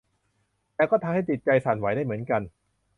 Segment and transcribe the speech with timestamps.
[0.75, 2.41] แต่ก็ทำให้จิตใจสั่นไหวได้เหมือนกัน